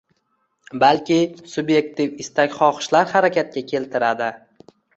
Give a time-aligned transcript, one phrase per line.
[0.83, 1.17] balki
[1.51, 4.35] sub’ektiv istak-xohishlar harakatga keltiradi.